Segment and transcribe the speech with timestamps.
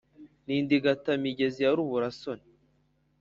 [0.45, 2.45] n’indigata- migezi ya rubura-soni.